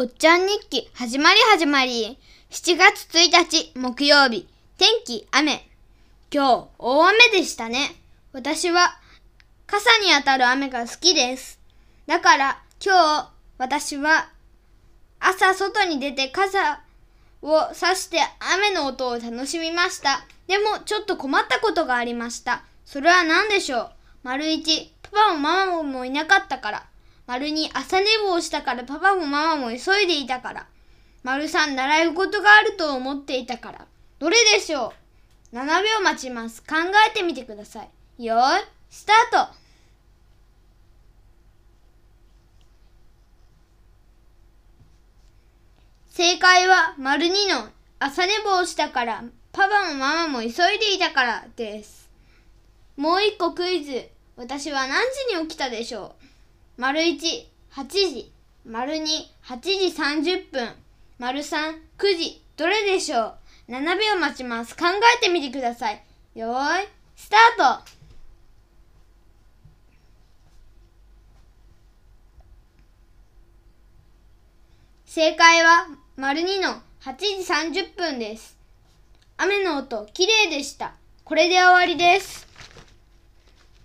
[0.00, 2.20] おっちゃん日記始まり始まり。
[2.50, 4.46] 7月1日木曜日。
[4.78, 5.68] 天気雨。
[6.32, 7.96] 今日大雨でしたね。
[8.32, 8.96] 私は
[9.66, 11.58] 傘に当たる雨が好きです。
[12.06, 14.28] だから今日私は
[15.18, 16.80] 朝外に出て傘
[17.42, 18.20] を差して
[18.54, 20.24] 雨の音を楽しみました。
[20.46, 22.62] でもちょっと困ったことがありました。
[22.84, 23.90] それは何でしょう？
[24.22, 26.86] 丸一パパもママもいなかったから。
[27.28, 30.66] 丸に朝寝坊したからパパもママも急いでいたから。
[31.22, 33.86] 丸三習い事があると思っていたから。
[34.18, 34.94] どれでしょ
[35.52, 36.62] う ?7 秒待ちます。
[36.62, 37.84] 考えてみてくださ
[38.16, 38.24] い。
[38.24, 39.52] よーい、スタート
[46.08, 47.68] 正解は丸2の
[47.98, 52.08] 朝寝坊したからパパもママも急いでいたからです。
[52.96, 54.08] もう一個クイズ。
[54.36, 56.37] 私は何時に起きたでしょう？
[56.78, 58.32] 丸一、8時。
[58.64, 60.76] 丸二、8時30分。
[61.18, 62.40] 丸三、9時。
[62.56, 63.34] どれでしょ
[63.66, 64.76] う ?7 秒待ちます。
[64.76, 64.84] 考
[65.16, 66.00] えてみてください。
[66.36, 67.90] よーい、スタート
[75.04, 77.16] 正解は、丸二の8
[77.72, 78.56] 時30分です。
[79.36, 80.94] 雨の音、きれいでした。
[81.24, 82.47] これで終わりです。